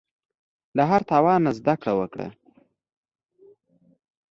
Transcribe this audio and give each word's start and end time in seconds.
له 0.75 0.83
هر 0.89 1.01
تاوان 1.09 1.39
نه 1.45 1.51
زده 1.57 1.75
کړه 1.81 1.93
وکړه. 1.99 2.27